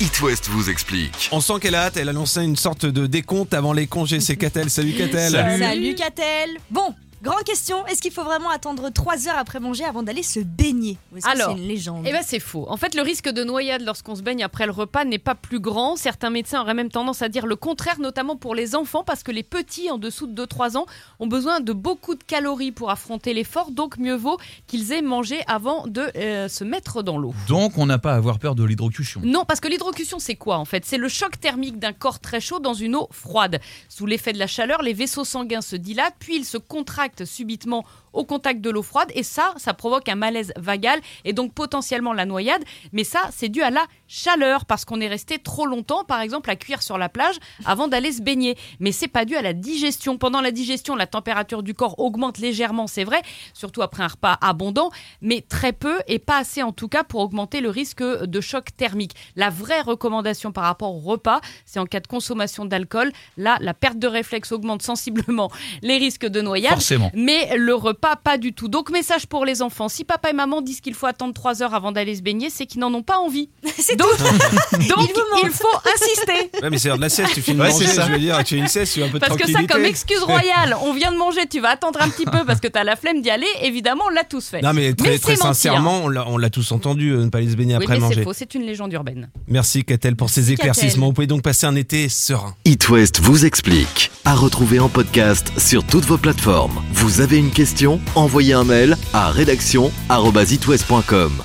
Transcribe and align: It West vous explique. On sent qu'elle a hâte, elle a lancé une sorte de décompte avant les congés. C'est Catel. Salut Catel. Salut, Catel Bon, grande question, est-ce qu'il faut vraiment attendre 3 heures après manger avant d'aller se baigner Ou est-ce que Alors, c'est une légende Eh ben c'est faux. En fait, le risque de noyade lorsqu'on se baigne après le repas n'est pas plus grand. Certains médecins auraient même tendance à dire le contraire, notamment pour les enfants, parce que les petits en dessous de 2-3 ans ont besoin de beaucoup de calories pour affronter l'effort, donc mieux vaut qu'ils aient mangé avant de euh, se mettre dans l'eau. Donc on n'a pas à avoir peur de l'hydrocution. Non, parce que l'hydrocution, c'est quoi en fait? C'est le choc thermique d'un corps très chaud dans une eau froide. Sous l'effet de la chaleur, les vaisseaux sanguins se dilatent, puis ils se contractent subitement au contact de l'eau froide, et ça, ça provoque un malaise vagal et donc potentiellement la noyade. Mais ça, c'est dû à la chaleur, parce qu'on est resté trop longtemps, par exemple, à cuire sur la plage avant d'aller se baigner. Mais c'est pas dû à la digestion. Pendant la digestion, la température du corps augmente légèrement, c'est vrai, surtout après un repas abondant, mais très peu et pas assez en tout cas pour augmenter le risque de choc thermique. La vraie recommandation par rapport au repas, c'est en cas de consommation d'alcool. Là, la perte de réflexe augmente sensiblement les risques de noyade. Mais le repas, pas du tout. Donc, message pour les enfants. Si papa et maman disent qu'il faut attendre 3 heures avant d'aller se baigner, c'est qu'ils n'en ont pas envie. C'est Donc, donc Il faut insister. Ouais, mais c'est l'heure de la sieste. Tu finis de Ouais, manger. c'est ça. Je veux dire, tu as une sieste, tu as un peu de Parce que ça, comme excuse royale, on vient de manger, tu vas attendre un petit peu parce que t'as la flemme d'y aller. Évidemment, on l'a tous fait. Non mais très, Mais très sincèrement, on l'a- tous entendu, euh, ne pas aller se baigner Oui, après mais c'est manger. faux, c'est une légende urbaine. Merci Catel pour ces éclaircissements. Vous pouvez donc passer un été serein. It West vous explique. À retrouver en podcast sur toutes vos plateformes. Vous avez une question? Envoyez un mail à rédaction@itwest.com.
It 0.00 0.20
West 0.20 0.48
vous 0.48 0.70
explique. 0.70 1.28
On 1.30 1.40
sent 1.40 1.54
qu'elle 1.60 1.76
a 1.76 1.84
hâte, 1.84 1.96
elle 1.96 2.08
a 2.08 2.12
lancé 2.12 2.42
une 2.42 2.56
sorte 2.56 2.84
de 2.84 3.06
décompte 3.06 3.54
avant 3.54 3.72
les 3.72 3.86
congés. 3.86 4.18
C'est 4.18 4.34
Catel. 4.34 4.68
Salut 4.68 4.92
Catel. 4.92 5.30
Salut, 5.30 5.94
Catel 5.94 6.50
Bon, 6.68 6.92
grande 7.24 7.42
question, 7.44 7.86
est-ce 7.86 8.02
qu'il 8.02 8.12
faut 8.12 8.22
vraiment 8.22 8.50
attendre 8.50 8.90
3 8.90 9.28
heures 9.28 9.38
après 9.38 9.58
manger 9.58 9.84
avant 9.84 10.02
d'aller 10.02 10.22
se 10.22 10.40
baigner 10.40 10.98
Ou 11.12 11.16
est-ce 11.16 11.26
que 11.26 11.30
Alors, 11.30 11.52
c'est 11.56 11.62
une 11.62 11.66
légende 11.66 12.04
Eh 12.06 12.12
ben 12.12 12.22
c'est 12.24 12.38
faux. 12.38 12.66
En 12.68 12.76
fait, 12.76 12.94
le 12.94 13.02
risque 13.02 13.28
de 13.28 13.42
noyade 13.42 13.82
lorsqu'on 13.82 14.14
se 14.14 14.22
baigne 14.22 14.44
après 14.44 14.66
le 14.66 14.72
repas 14.72 15.04
n'est 15.04 15.18
pas 15.18 15.34
plus 15.34 15.58
grand. 15.58 15.96
Certains 15.96 16.30
médecins 16.30 16.60
auraient 16.60 16.74
même 16.74 16.90
tendance 16.90 17.22
à 17.22 17.28
dire 17.28 17.46
le 17.46 17.56
contraire, 17.56 17.98
notamment 17.98 18.36
pour 18.36 18.54
les 18.54 18.76
enfants, 18.76 19.04
parce 19.04 19.22
que 19.22 19.32
les 19.32 19.42
petits 19.42 19.90
en 19.90 19.98
dessous 19.98 20.26
de 20.26 20.44
2-3 20.44 20.76
ans 20.76 20.86
ont 21.18 21.26
besoin 21.26 21.60
de 21.60 21.72
beaucoup 21.72 22.14
de 22.14 22.22
calories 22.22 22.72
pour 22.72 22.90
affronter 22.90 23.32
l'effort, 23.32 23.70
donc 23.70 23.96
mieux 23.98 24.14
vaut 24.16 24.38
qu'ils 24.66 24.92
aient 24.92 25.02
mangé 25.02 25.40
avant 25.46 25.86
de 25.86 26.02
euh, 26.16 26.48
se 26.48 26.62
mettre 26.64 27.02
dans 27.02 27.16
l'eau. 27.16 27.34
Donc 27.48 27.78
on 27.78 27.86
n'a 27.86 27.98
pas 27.98 28.12
à 28.12 28.16
avoir 28.16 28.38
peur 28.38 28.54
de 28.54 28.64
l'hydrocution. 28.64 29.22
Non, 29.24 29.44
parce 29.46 29.60
que 29.60 29.68
l'hydrocution, 29.68 30.18
c'est 30.18 30.36
quoi 30.36 30.58
en 30.58 30.64
fait? 30.66 30.84
C'est 30.84 30.98
le 30.98 31.08
choc 31.08 31.40
thermique 31.40 31.78
d'un 31.78 31.92
corps 31.94 32.20
très 32.20 32.40
chaud 32.40 32.60
dans 32.60 32.74
une 32.74 32.94
eau 32.96 33.08
froide. 33.10 33.60
Sous 33.88 34.04
l'effet 34.06 34.32
de 34.34 34.38
la 34.38 34.46
chaleur, 34.46 34.82
les 34.82 34.92
vaisseaux 34.92 35.24
sanguins 35.24 35.62
se 35.62 35.76
dilatent, 35.76 36.16
puis 36.18 36.36
ils 36.36 36.44
se 36.44 36.58
contractent 36.58 37.13
subitement 37.24 37.84
au 38.12 38.24
contact 38.24 38.60
de 38.60 38.70
l'eau 38.70 38.82
froide, 38.82 39.10
et 39.14 39.22
ça, 39.22 39.54
ça 39.56 39.74
provoque 39.74 40.08
un 40.08 40.14
malaise 40.14 40.52
vagal 40.56 41.00
et 41.24 41.32
donc 41.32 41.52
potentiellement 41.52 42.12
la 42.12 42.26
noyade. 42.26 42.62
Mais 42.92 43.04
ça, 43.04 43.20
c'est 43.32 43.48
dû 43.48 43.62
à 43.62 43.70
la 43.70 43.84
chaleur, 44.06 44.66
parce 44.66 44.84
qu'on 44.84 45.00
est 45.00 45.08
resté 45.08 45.38
trop 45.38 45.66
longtemps, 45.66 46.04
par 46.04 46.20
exemple, 46.20 46.50
à 46.50 46.56
cuire 46.56 46.82
sur 46.82 46.96
la 46.96 47.08
plage 47.08 47.36
avant 47.64 47.88
d'aller 47.88 48.12
se 48.12 48.22
baigner. 48.22 48.56
Mais 48.78 48.92
c'est 48.92 49.08
pas 49.08 49.24
dû 49.24 49.36
à 49.36 49.42
la 49.42 49.52
digestion. 49.52 50.16
Pendant 50.16 50.40
la 50.40 50.52
digestion, 50.52 50.94
la 50.94 51.06
température 51.06 51.62
du 51.62 51.74
corps 51.74 51.98
augmente 51.98 52.38
légèrement, 52.38 52.86
c'est 52.86 53.04
vrai, 53.04 53.22
surtout 53.52 53.82
après 53.82 54.02
un 54.02 54.08
repas 54.08 54.38
abondant, 54.40 54.90
mais 55.20 55.40
très 55.40 55.72
peu 55.72 55.98
et 56.06 56.18
pas 56.18 56.38
assez 56.38 56.62
en 56.62 56.72
tout 56.72 56.88
cas 56.88 57.04
pour 57.04 57.20
augmenter 57.20 57.60
le 57.60 57.70
risque 57.70 58.02
de 58.02 58.40
choc 58.40 58.68
thermique. 58.76 59.14
La 59.36 59.50
vraie 59.50 59.80
recommandation 59.80 60.52
par 60.52 60.64
rapport 60.64 60.94
au 60.94 61.00
repas, 61.00 61.40
c'est 61.66 61.80
en 61.80 61.86
cas 61.86 62.00
de 62.00 62.06
consommation 62.06 62.64
d'alcool. 62.64 63.12
Là, 63.36 63.56
la 63.60 63.74
perte 63.74 63.98
de 63.98 64.06
réflexe 64.06 64.52
augmente 64.52 64.82
sensiblement 64.82 65.50
les 65.82 65.98
risques 65.98 66.26
de 66.26 66.40
noyade. 66.40 66.74
Mais 67.14 67.56
le 67.56 67.74
repas, 67.74 68.16
pas 68.16 68.38
du 68.38 68.52
tout. 68.52 68.68
Donc, 68.68 68.90
message 68.90 69.26
pour 69.26 69.44
les 69.44 69.60
enfants. 69.62 69.88
Si 69.88 70.04
papa 70.04 70.30
et 70.30 70.32
maman 70.32 70.62
disent 70.62 70.80
qu'il 70.80 70.94
faut 70.94 71.06
attendre 71.06 71.34
3 71.34 71.62
heures 71.62 71.74
avant 71.74 71.92
d'aller 71.92 72.14
se 72.16 72.22
baigner, 72.22 72.48
c'est 72.50 72.66
qu'ils 72.66 72.80
n'en 72.80 72.92
ont 72.94 73.02
pas 73.02 73.18
envie. 73.18 73.48
C'est 73.78 73.96
Donc, 73.96 74.08
donc 74.88 75.10
Il 75.42 75.50
faut 75.50 75.66
insister. 75.94 76.50
Ouais, 76.62 76.70
mais 76.70 76.78
c'est 76.78 76.88
l'heure 76.88 76.96
de 76.96 77.02
la 77.02 77.08
sieste. 77.08 77.34
Tu 77.34 77.42
finis 77.42 77.58
de 77.58 77.62
Ouais, 77.62 77.70
manger. 77.70 77.86
c'est 77.86 77.92
ça. 77.94 78.06
Je 78.06 78.12
veux 78.12 78.18
dire, 78.18 78.42
tu 78.44 78.54
as 78.54 78.58
une 78.58 78.68
sieste, 78.68 78.94
tu 78.94 79.02
as 79.02 79.06
un 79.06 79.08
peu 79.08 79.18
de 79.18 79.24
Parce 79.26 79.36
que 79.40 79.50
ça, 79.50 79.62
comme 79.64 79.84
excuse 79.84 80.22
royale, 80.22 80.76
on 80.82 80.92
vient 80.94 81.12
de 81.12 81.16
manger, 81.18 81.46
tu 81.50 81.60
vas 81.60 81.70
attendre 81.70 82.00
un 82.00 82.08
petit 82.08 82.24
peu 82.24 82.44
parce 82.46 82.60
que 82.60 82.68
t'as 82.68 82.84
la 82.84 82.96
flemme 82.96 83.20
d'y 83.20 83.30
aller. 83.30 83.46
Évidemment, 83.62 84.04
on 84.06 84.10
l'a 84.10 84.24
tous 84.24 84.46
fait. 84.48 84.62
Non 84.62 84.72
mais 84.72 84.94
très, 84.94 85.10
Mais 85.10 85.18
très 85.18 85.36
sincèrement, 85.36 86.02
on 86.04 86.08
l'a- 86.38 86.50
tous 86.50 86.70
entendu, 86.72 87.10
euh, 87.10 87.24
ne 87.24 87.28
pas 87.30 87.38
aller 87.38 87.50
se 87.50 87.56
baigner 87.56 87.76
Oui, 87.76 87.82
après 87.84 87.94
mais 87.94 88.00
c'est 88.00 88.06
manger. 88.08 88.22
faux, 88.22 88.32
c'est 88.32 88.54
une 88.54 88.62
légende 88.62 88.92
urbaine. 88.92 89.28
Merci 89.48 89.84
Catel 89.84 90.14
pour 90.16 90.30
ces 90.30 90.52
éclaircissements. 90.52 91.06
Vous 91.06 91.12
pouvez 91.12 91.26
donc 91.26 91.42
passer 91.42 91.66
un 91.66 91.74
été 91.74 92.08
serein. 92.08 92.54
It 92.64 92.88
West 92.88 93.20
vous 93.20 93.44
explique. 93.44 94.10
À 94.26 94.34
retrouver 94.34 94.80
en 94.80 94.88
podcast 94.88 95.52
sur 95.58 95.84
toutes 95.84 96.06
vos 96.06 96.16
plateformes. 96.16 96.82
Vous 96.92 97.20
avez 97.20 97.36
une 97.36 97.50
question? 97.50 98.00
Envoyez 98.14 98.54
un 98.54 98.64
mail 98.64 98.96
à 99.12 99.30
rédaction@itwest.com. 99.30 101.42